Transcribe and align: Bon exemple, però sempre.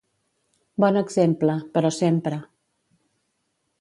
Bon 0.83 0.97
exemple, 1.01 1.57
però 1.75 1.93
sempre. 2.01 2.41